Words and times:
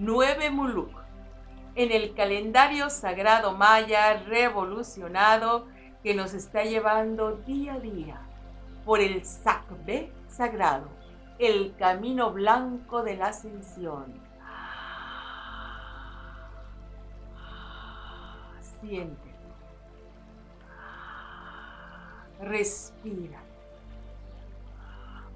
9 0.00 0.50
Muluk. 0.50 0.98
En 1.74 1.92
el 1.92 2.14
calendario 2.14 2.88
sagrado 2.88 3.52
maya 3.52 4.14
revolucionado 4.14 5.66
que 6.02 6.14
nos 6.14 6.32
está 6.32 6.64
llevando 6.64 7.36
día 7.46 7.74
a 7.74 7.80
día 7.80 8.20
por 8.86 9.00
el 9.00 9.22
Sakbe 9.26 10.10
sagrado, 10.26 10.88
el 11.38 11.74
camino 11.76 12.32
blanco 12.32 13.02
de 13.02 13.16
la 13.16 13.26
ascensión. 13.26 14.14
Siente. 18.80 19.34
Respira. 22.40 23.42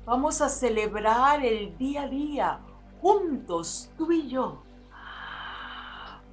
Vamos 0.07 0.41
a 0.41 0.49
celebrar 0.49 1.45
el 1.45 1.77
día 1.77 2.05
a 2.05 2.09
día 2.09 2.61
juntos, 3.05 3.91
tú 3.99 4.11
y 4.13 4.29
yo, 4.29 4.63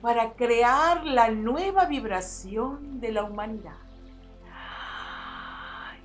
para 0.02 0.36
crear 0.36 1.06
la 1.06 1.30
nueva 1.30 1.84
vibración 1.84 3.02
de 3.02 3.12
la 3.12 3.26
humanidad. 3.26 3.76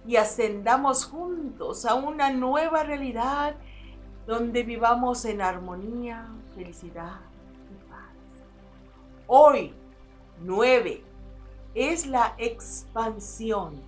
Y 0.08 0.16
ascendamos 0.16 1.04
juntos 1.04 1.86
a 1.86 1.94
una 1.94 2.30
nueva 2.30 2.82
realidad 2.82 3.54
donde 4.26 4.64
vivamos 4.64 5.24
en 5.24 5.40
armonía, 5.40 6.26
felicidad 6.56 7.20
y 7.70 7.88
paz. 7.88 8.44
Hoy, 9.28 9.72
9, 10.40 11.04
es 11.76 12.08
la 12.08 12.34
expansión. 12.38 13.80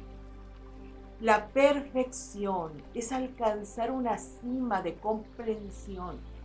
La 1.20 1.48
perfección 1.48 2.70
es 2.94 3.10
alcanzar 3.10 3.90
una 3.90 4.16
cima 4.16 4.80
de 4.80 4.94
comprensión 4.94 6.37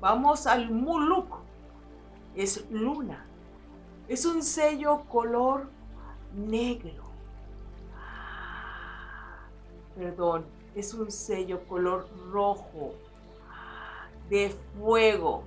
Vamos 0.00 0.46
al 0.46 0.70
Muluk. 0.70 1.40
Es 2.34 2.64
luna. 2.70 3.26
Es 4.08 4.24
un 4.24 4.42
sello 4.42 5.04
color 5.10 5.68
negro. 6.34 7.04
Perdón, 9.94 10.46
es 10.74 10.94
un 10.94 11.10
sello 11.10 11.66
color 11.68 12.08
rojo. 12.32 12.94
De 14.30 14.56
fuego. 14.78 15.42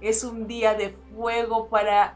Es 0.00 0.24
un 0.24 0.46
día 0.46 0.74
de 0.74 0.96
fuego 1.14 1.68
para 1.68 2.14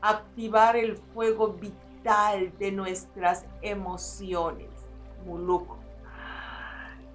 activar 0.00 0.76
el 0.76 0.96
fuego 0.96 1.54
vital 1.54 2.56
de 2.58 2.70
nuestras 2.70 3.46
emociones. 3.62 4.68
Muluk. 5.26 5.76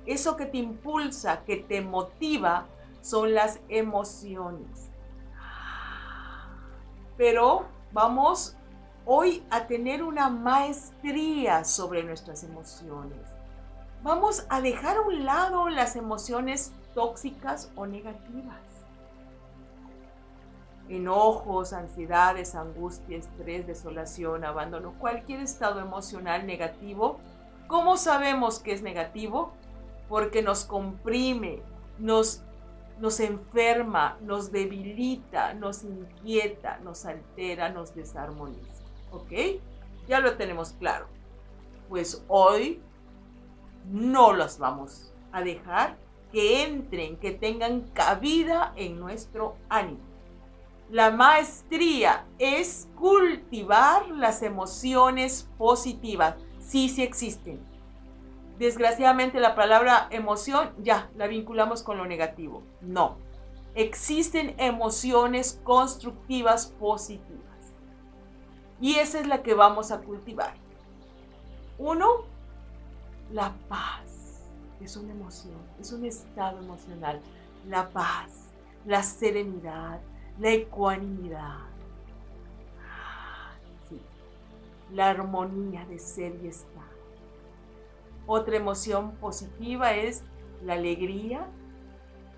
Eso 0.06 0.36
que 0.36 0.48
te 0.48 0.58
impulsa, 0.58 1.46
que 1.46 1.56
te 1.56 1.82
motiva 1.82 2.66
son 3.02 3.33
las 3.33 3.59
emociones. 3.69 4.89
Pero 7.17 7.66
vamos 7.92 8.55
hoy 9.05 9.44
a 9.50 9.67
tener 9.67 10.03
una 10.03 10.30
maestría 10.30 11.64
sobre 11.64 12.04
nuestras 12.04 12.43
emociones. 12.43 13.20
Vamos 14.04 14.45
a 14.49 14.61
dejar 14.61 14.98
a 14.98 15.02
un 15.02 15.26
lado 15.26 15.67
las 15.67 15.95
emociones 15.95 16.71
tóxicas 16.93 17.71
o 17.76 17.86
negativas. 17.86 18.61
Enojos, 20.88 21.73
ansiedades, 21.73 22.55
angustia, 22.55 23.17
estrés, 23.17 23.67
desolación, 23.67 24.45
abandono, 24.45 24.93
cualquier 24.98 25.42
estado 25.42 25.82
emocional 25.82 26.48
negativo. 26.48 27.20
¿Cómo 27.67 27.98
sabemos 27.98 28.59
que 28.59 28.71
es 28.73 28.82
negativo? 28.82 29.52
Porque 30.08 30.42
nos 30.42 30.65
comprime, 30.65 31.61
nos 31.99 32.42
nos 32.99 33.20
enferma, 33.20 34.17
nos 34.21 34.52
debilita, 34.52 35.54
nos 35.54 35.83
inquieta, 35.83 36.80
nos 36.83 37.05
altera, 37.05 37.70
nos 37.70 37.95
desarmoniza. 37.95 38.83
¿Ok? 39.11 39.32
Ya 40.08 40.20
lo 40.20 40.36
tenemos 40.36 40.73
claro. 40.73 41.08
Pues 41.88 42.23
hoy 42.27 42.82
no 43.89 44.33
los 44.33 44.58
vamos 44.59 45.14
a 45.32 45.42
dejar 45.42 45.98
que 46.32 46.64
entren, 46.64 47.17
que 47.17 47.32
tengan 47.32 47.82
cabida 47.93 48.73
en 48.76 48.99
nuestro 48.99 49.55
ánimo. 49.70 49.99
La 50.89 51.11
maestría 51.11 52.26
es 52.38 52.89
cultivar 52.95 54.09
las 54.09 54.42
emociones 54.42 55.48
positivas. 55.58 56.36
Sí, 56.59 56.89
sí 56.89 57.04
existen 57.04 57.69
desgraciadamente 58.59 59.39
la 59.39 59.55
palabra 59.55 60.08
emoción 60.11 60.71
ya 60.80 61.09
la 61.15 61.27
vinculamos 61.27 61.81
con 61.81 61.97
lo 61.97 62.05
negativo. 62.05 62.61
No. 62.81 63.17
Existen 63.73 64.53
emociones 64.58 65.59
constructivas 65.64 66.67
positivas. 66.67 67.39
Y 68.81 68.95
esa 68.95 69.20
es 69.20 69.27
la 69.27 69.42
que 69.42 69.53
vamos 69.53 69.92
a 69.92 70.02
cultivar. 70.02 70.53
Uno, 71.77 72.25
la 73.31 73.55
paz. 73.70 74.43
Es 74.81 74.95
una 74.95 75.14
emoción, 75.14 75.59
es 75.80 75.91
un 75.91 76.05
estado 76.05 76.59
emocional. 76.59 77.21
La 77.67 77.89
paz, 77.89 78.49
la 78.86 79.03
serenidad, 79.03 79.99
la 80.37 80.52
ecuanimidad. 80.52 81.70
La 84.91 85.09
armonía 85.09 85.86
de 85.86 85.99
ser 85.99 86.33
y 86.43 86.47
estar 86.47 86.89
otra 88.32 88.58
emoción 88.58 89.16
positiva 89.16 89.95
es 89.95 90.22
la 90.64 90.73
alegría, 90.73 91.48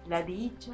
la 0.07 0.23
dicha, 0.23 0.71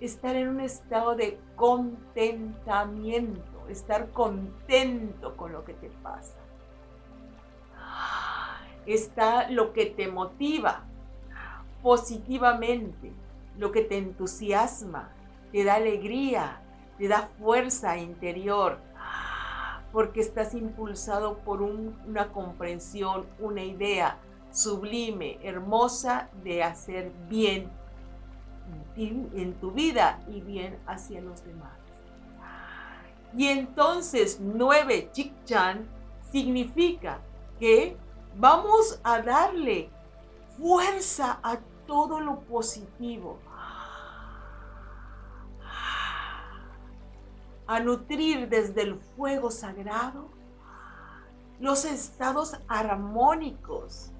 estar 0.00 0.36
en 0.36 0.48
un 0.48 0.60
estado 0.60 1.14
de 1.14 1.40
contentamiento, 1.56 3.66
estar 3.70 4.10
contento 4.10 5.34
con 5.34 5.52
lo 5.52 5.64
que 5.64 5.72
te 5.72 5.88
pasa. 5.88 6.38
Está 8.84 9.50
lo 9.50 9.72
que 9.72 9.86
te 9.86 10.08
motiva 10.08 10.82
positivamente, 11.82 13.14
lo 13.56 13.72
que 13.72 13.80
te 13.80 13.96
entusiasma, 13.96 15.08
te 15.52 15.64
da 15.64 15.76
alegría, 15.76 16.60
te 16.98 17.08
da 17.08 17.30
fuerza 17.38 17.96
interior, 17.96 18.78
porque 19.98 20.20
estás 20.20 20.54
impulsado 20.54 21.38
por 21.38 21.60
una 21.60 22.30
comprensión, 22.30 23.26
una 23.40 23.64
idea 23.64 24.16
sublime, 24.52 25.40
hermosa 25.42 26.30
de 26.44 26.62
hacer 26.62 27.10
bien 27.28 27.68
en 28.94 29.54
tu 29.54 29.72
vida 29.72 30.20
y 30.28 30.40
bien 30.40 30.78
hacia 30.86 31.20
los 31.20 31.44
demás. 31.44 31.76
Y 33.36 33.48
entonces 33.48 34.38
nueve 34.40 35.08
Chikchan 35.10 35.88
significa 36.30 37.18
que 37.58 37.96
vamos 38.36 39.00
a 39.02 39.20
darle 39.20 39.90
fuerza 40.56 41.40
a 41.42 41.58
todo 41.88 42.20
lo 42.20 42.38
positivo, 42.42 43.40
a 47.68 47.78
nutrir 47.80 48.48
desde 48.48 48.82
el 48.82 48.96
fuego 49.14 49.50
sagrado 49.50 50.30
los 51.60 51.84
estados 51.84 52.58
armónicos 52.66 54.10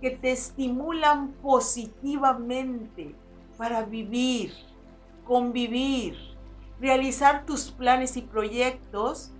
que 0.00 0.10
te 0.10 0.32
estimulan 0.32 1.28
positivamente 1.40 3.14
para 3.56 3.84
vivir, 3.84 4.52
convivir, 5.24 6.18
realizar 6.80 7.46
tus 7.46 7.70
planes 7.70 8.16
y 8.16 8.22
proyectos 8.22 9.30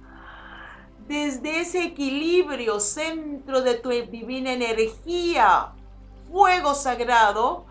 desde 1.09 1.61
ese 1.61 1.83
equilibrio, 1.85 2.79
centro 2.79 3.63
de 3.63 3.75
tu 3.75 3.89
divina 3.89 4.53
energía, 4.53 5.73
fuego 6.31 6.75
sagrado, 6.75 7.67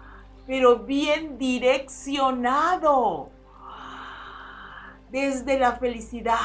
pero 0.46 0.80
bien 0.80 1.38
direccionado 1.38 3.30
desde 5.12 5.60
la 5.60 5.74
felicidad, 5.74 6.38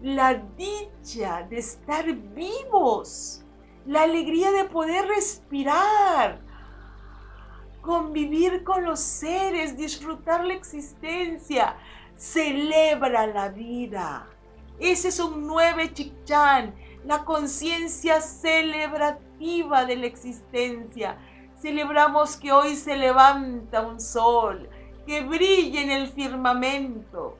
la 0.00 0.34
dicha 0.34 1.46
de 1.48 1.58
estar 1.58 2.04
vivos, 2.12 3.44
la 3.86 4.02
alegría 4.02 4.52
de 4.52 4.64
poder 4.64 5.06
respirar, 5.06 6.40
convivir 7.80 8.64
con 8.64 8.84
los 8.84 9.00
seres, 9.00 9.76
disfrutar 9.76 10.44
la 10.44 10.54
existencia, 10.54 11.76
celebra 12.16 13.26
la 13.26 13.48
vida. 13.48 14.26
Ese 14.78 15.08
es 15.08 15.18
un 15.18 15.46
nueve 15.46 15.92
chichán, 15.92 16.74
la 17.04 17.24
conciencia 17.24 18.20
celebrativa 18.20 19.84
de 19.84 19.96
la 19.96 20.06
existencia. 20.06 21.18
Celebramos 21.60 22.36
que 22.36 22.52
hoy 22.52 22.76
se 22.76 22.96
levanta 22.96 23.80
un 23.80 24.00
sol, 24.00 24.68
que 25.06 25.22
brilla 25.22 25.80
en 25.80 25.90
el 25.90 26.08
firmamento, 26.08 27.38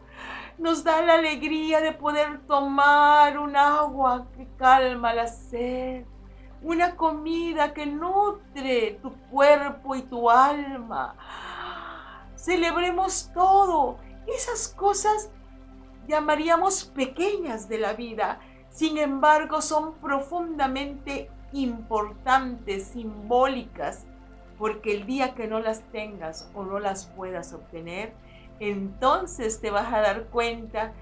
nos 0.59 0.83
da 0.83 1.03
la 1.03 1.15
alegría 1.15 1.81
de 1.81 1.93
poder 1.93 2.41
tomar 2.47 3.39
un 3.39 3.57
agua 3.57 4.27
que 4.37 4.47
calma 4.57 5.13
la 5.13 5.29
sed, 5.29 6.05
una 6.63 6.97
comida 6.97 7.73
que 7.73 7.87
nutre 7.87 8.99
tu 9.01 9.13
cuerpo 9.31 9.95
y 9.95 10.03
tu 10.03 10.29
alma. 10.29 11.15
celebremos 12.35 13.31
todo. 13.33 13.99
Esas 14.27 14.69
cosas 14.69 15.31
llamaríamos 16.09 16.85
pequeñas 16.85 17.69
de 17.69 17.79
la 17.79 17.93
vida, 17.93 18.41
sin 18.71 18.99
embargo 18.99 19.63
son 19.63 19.95
profundamente 19.95 21.31
importantes, 21.53 22.89
simbólicas, 22.89 24.07
porque 24.59 24.95
el 24.95 25.07
día 25.07 25.35
que 25.35 25.47
no 25.47 25.61
las 25.61 25.83
tengas 25.93 26.51
o 26.55 26.65
no 26.65 26.81
las 26.81 27.07
puedas 27.07 27.53
obtener, 27.53 28.13
entonces 28.61 29.61
te 29.61 29.71
vas 29.71 29.93
a 29.93 30.01
dar 30.01 30.25
cuenta 30.27 30.93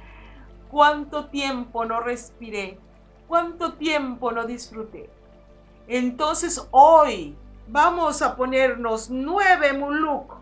cuánto 0.71 1.27
tiempo 1.27 1.85
no 1.85 2.01
respiré, 2.01 2.79
cuánto 3.29 3.75
tiempo 3.75 4.33
no 4.33 4.45
disfruté. 4.45 5.11
Entonces 5.89 6.67
hoy 6.71 7.37
vamos 7.69 8.23
a 8.23 8.37
ponernos 8.37 9.11
nueve 9.11 9.73
muluk. 9.73 10.35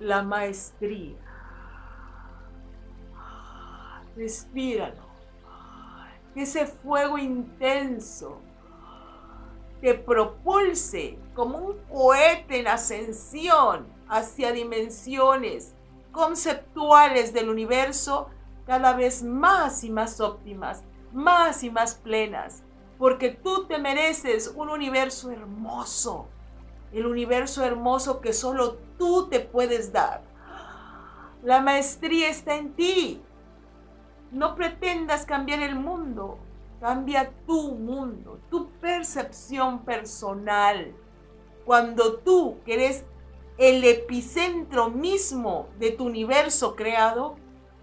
La 0.00 0.22
maestría. 0.22 1.16
Respíralo. 4.14 5.06
Ese 6.34 6.66
fuego 6.66 7.16
intenso 7.16 8.42
te 9.80 9.94
propulse 9.94 11.18
como 11.34 11.58
un 11.58 11.78
cohete 11.92 12.60
en 12.60 12.68
ascensión 12.68 13.86
hacia 14.08 14.52
dimensiones 14.52 15.74
conceptuales 16.12 17.32
del 17.32 17.50
universo 17.50 18.28
cada 18.66 18.94
vez 18.94 19.22
más 19.22 19.84
y 19.84 19.90
más 19.90 20.20
óptimas, 20.20 20.82
más 21.12 21.62
y 21.62 21.70
más 21.70 21.94
plenas, 21.94 22.62
porque 22.98 23.30
tú 23.30 23.66
te 23.66 23.78
mereces 23.78 24.52
un 24.56 24.70
universo 24.70 25.30
hermoso, 25.30 26.28
el 26.92 27.06
universo 27.06 27.64
hermoso 27.64 28.20
que 28.20 28.32
solo 28.32 28.78
tú 28.98 29.28
te 29.28 29.40
puedes 29.40 29.92
dar. 29.92 30.22
La 31.42 31.60
maestría 31.60 32.28
está 32.28 32.56
en 32.56 32.72
ti. 32.72 33.22
No 34.32 34.56
pretendas 34.56 35.26
cambiar 35.26 35.60
el 35.60 35.76
mundo, 35.76 36.38
cambia 36.80 37.32
tu 37.46 37.74
mundo, 37.74 38.40
tu 38.50 38.70
percepción 38.80 39.84
personal. 39.84 40.94
Cuando 41.64 42.18
tú, 42.18 42.58
que 42.64 42.74
eres 42.74 43.04
el 43.58 43.84
epicentro 43.84 44.90
mismo 44.90 45.68
de 45.78 45.90
tu 45.92 46.04
universo 46.04 46.76
creado, 46.76 47.36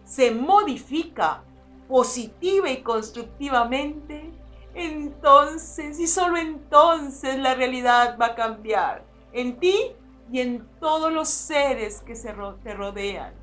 se 0.06 0.31
modifica 0.31 1.44
positiva 1.88 2.69
y 2.69 2.81
constructivamente, 2.81 4.31
entonces 4.74 6.00
y 6.00 6.07
solo 6.07 6.38
entonces 6.38 7.38
la 7.38 7.54
realidad 7.56 8.18
va 8.19 8.28
a 8.28 8.36
cambiar 8.36 9.06
en 9.31 9.60
ti 9.60 9.92
y 10.31 10.40
en 10.40 10.68
todos 10.80 11.12
los 11.12 11.30
seres 11.30 12.01
que 12.01 12.16
se 12.16 12.34
te 12.63 12.74
rodean. 12.74 13.34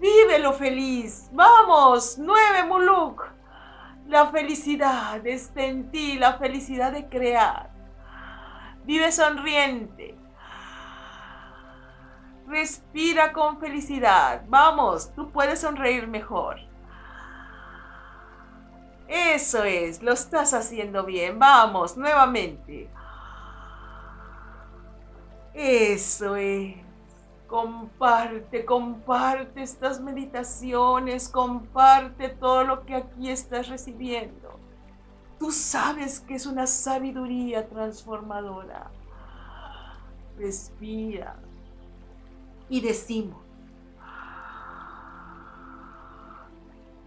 Vívelo 0.00 0.52
feliz. 0.52 1.28
Vamos, 1.32 2.18
nueve 2.18 2.64
Muluk. 2.64 3.22
La 4.12 4.26
felicidad 4.26 5.26
está 5.26 5.62
en 5.62 5.90
ti, 5.90 6.18
la 6.18 6.34
felicidad 6.34 6.92
de 6.92 7.08
crear. 7.08 7.70
Vive 8.84 9.10
sonriente. 9.10 10.14
Respira 12.46 13.32
con 13.32 13.58
felicidad. 13.58 14.42
Vamos, 14.48 15.14
tú 15.14 15.32
puedes 15.32 15.60
sonreír 15.60 16.08
mejor. 16.08 16.60
Eso 19.08 19.64
es, 19.64 20.02
lo 20.02 20.12
estás 20.12 20.52
haciendo 20.52 21.04
bien. 21.04 21.38
Vamos, 21.38 21.96
nuevamente. 21.96 22.90
Eso 25.54 26.36
es. 26.36 26.76
Comparte, 27.52 28.64
comparte 28.64 29.60
estas 29.60 30.00
meditaciones, 30.00 31.28
comparte 31.28 32.30
todo 32.30 32.64
lo 32.64 32.86
que 32.86 32.94
aquí 32.94 33.28
estás 33.28 33.68
recibiendo. 33.68 34.58
Tú 35.38 35.52
sabes 35.52 36.18
que 36.20 36.34
es 36.34 36.46
una 36.46 36.66
sabiduría 36.66 37.68
transformadora. 37.68 38.90
Respira 40.38 41.36
y 42.70 42.80
decimos, 42.80 43.44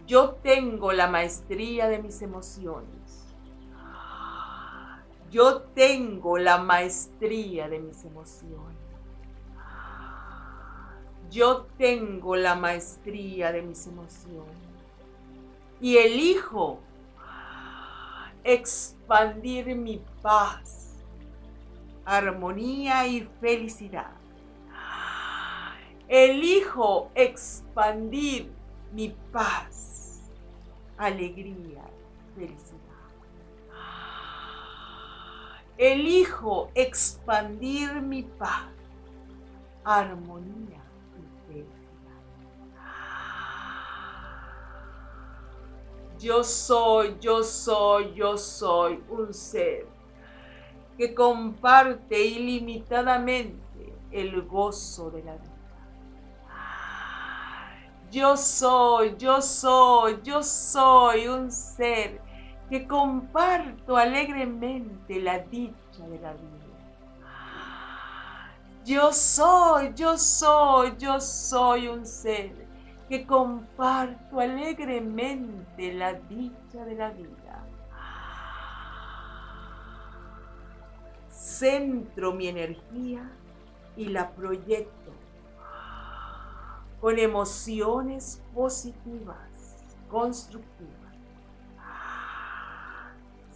yo 0.06 0.36
tengo 0.44 0.92
la 0.92 1.08
maestría 1.08 1.88
de 1.88 2.00
mis 2.00 2.22
emociones. 2.22 3.34
Yo 5.28 5.62
tengo 5.74 6.38
la 6.38 6.58
maestría 6.58 7.68
de 7.68 7.80
mis 7.80 8.04
emociones. 8.04 8.85
Yo 11.30 11.66
tengo 11.76 12.36
la 12.36 12.54
maestría 12.54 13.52
de 13.52 13.62
mis 13.62 13.86
emociones. 13.86 14.56
Y 15.80 15.96
elijo 15.98 16.80
expandir 18.44 19.74
mi 19.74 20.00
paz, 20.22 20.94
armonía 22.04 23.06
y 23.06 23.28
felicidad. 23.40 24.12
Elijo 26.08 27.10
expandir 27.16 28.52
mi 28.92 29.14
paz, 29.32 30.22
alegría, 30.96 31.82
felicidad. 32.36 32.76
Elijo 35.76 36.70
expandir 36.74 38.00
mi 38.00 38.22
paz, 38.22 38.70
armonía 39.84 40.85
Yo 46.18 46.42
soy, 46.42 47.16
yo 47.20 47.42
soy, 47.44 48.14
yo 48.14 48.38
soy 48.38 49.02
un 49.10 49.34
ser 49.34 49.86
que 50.96 51.14
comparte 51.14 52.24
ilimitadamente 52.24 53.92
el 54.10 54.42
gozo 54.42 55.10
de 55.10 55.22
la 55.22 55.36
vida. 55.36 55.52
Yo 58.10 58.36
soy, 58.36 59.14
yo 59.18 59.42
soy, 59.42 60.20
yo 60.22 60.42
soy 60.42 61.28
un 61.28 61.50
ser 61.50 62.20
que 62.70 62.86
comparto 62.86 63.96
alegremente 63.96 65.20
la 65.20 65.40
dicha 65.40 66.08
de 66.08 66.18
la 66.18 66.32
vida. 66.32 66.65
Yo 68.86 69.12
soy, 69.12 69.92
yo 69.96 70.16
soy, 70.16 70.94
yo 70.96 71.20
soy 71.20 71.88
un 71.88 72.06
ser 72.06 72.52
que 73.08 73.26
comparto 73.26 74.38
alegremente 74.38 75.92
la 75.92 76.12
dicha 76.12 76.84
de 76.84 76.94
la 76.94 77.10
vida. 77.10 77.66
Centro 81.28 82.32
mi 82.32 82.46
energía 82.46 83.28
y 83.96 84.04
la 84.04 84.30
proyecto 84.30 85.12
con 87.00 87.18
emociones 87.18 88.40
positivas, 88.54 89.96
constructivas. 90.08 91.05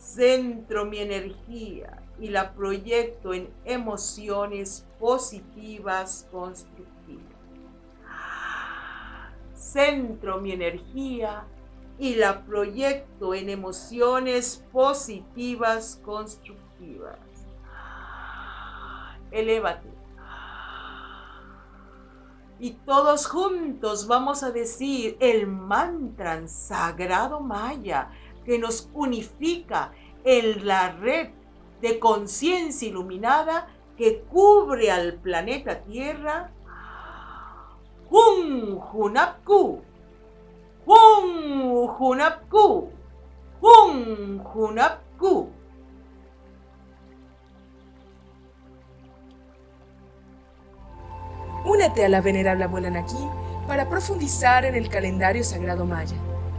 Centro 0.00 0.85
mi 0.85 0.99
energía 0.99 2.02
y 2.19 2.30
la 2.30 2.54
proyecto 2.54 3.35
en 3.35 3.50
emociones 3.64 4.87
positivas, 4.99 6.26
constructivas 6.33 6.90
centro 9.61 10.40
mi 10.40 10.52
energía 10.52 11.45
y 11.99 12.16
la 12.16 12.42
proyecto 12.45 13.35
en 13.35 13.50
emociones 13.50 14.64
positivas, 14.73 16.00
constructivas. 16.02 17.19
Elévate. 19.30 19.88
Y 22.59 22.73
todos 22.85 23.26
juntos 23.26 24.07
vamos 24.07 24.42
a 24.42 24.50
decir 24.50 25.16
el 25.21 25.47
mantra 25.47 26.47
sagrado 26.47 27.40
maya 27.40 28.11
que 28.45 28.59
nos 28.59 28.89
unifica 28.95 29.93
en 30.25 30.67
la 30.67 30.93
red 30.93 31.31
de 31.81 31.99
conciencia 31.99 32.89
iluminada 32.89 33.69
que 33.97 34.21
cubre 34.23 34.91
al 34.91 35.15
planeta 35.15 35.81
Tierra 35.81 36.51
Hun 38.11 38.81
Hunapku. 38.93 39.83
Hun 40.87 41.89
Hunapku. 41.99 42.91
Hun 43.61 44.43
Hunapku. 44.53 45.51
Únete 51.65 52.05
a 52.05 52.09
la 52.09 52.21
venerable 52.21 52.65
abuela 52.65 52.91
Naki 52.91 53.29
para 53.69 53.89
profundizar 53.89 54.65
en 54.65 54.75
el 54.75 54.89
calendario 54.89 55.45
sagrado 55.45 55.85
maya 55.85 56.17